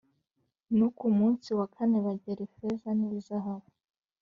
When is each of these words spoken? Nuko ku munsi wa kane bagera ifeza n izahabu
Nuko 0.75 1.03
ku 1.07 1.07
munsi 1.17 1.49
wa 1.57 1.67
kane 1.75 1.97
bagera 2.05 2.41
ifeza 2.47 2.89
n 2.99 3.01
izahabu 3.19 3.67